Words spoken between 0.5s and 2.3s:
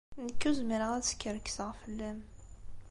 zmireɣ ad skerkseɣ fell-am.